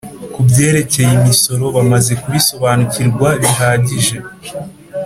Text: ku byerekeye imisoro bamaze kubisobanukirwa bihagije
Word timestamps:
ku 0.33 0.39
byerekeye 0.47 1.11
imisoro 1.19 1.65
bamaze 1.75 2.13
kubisobanukirwa 2.21 3.29
bihagije 3.41 4.17